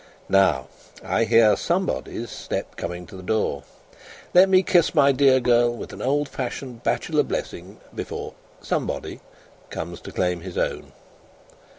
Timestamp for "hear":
1.25-1.55